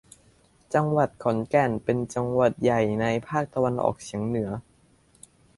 [0.73, 4.49] จังหวัดขอนแก่น เป็นจังหวัดใหญ่ในภาคตะวันออกเฉียงเหนือ